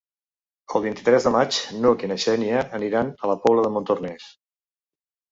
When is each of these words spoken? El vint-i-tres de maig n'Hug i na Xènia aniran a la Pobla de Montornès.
El 0.77 0.83
vint-i-tres 0.83 1.25
de 1.27 1.33
maig 1.35 1.59
n'Hug 1.83 2.05
i 2.07 2.09
na 2.11 2.17
Xènia 2.23 2.63
aniran 2.77 3.11
a 3.27 3.29
la 3.33 3.35
Pobla 3.43 3.67
de 3.67 3.71
Montornès. 3.75 4.31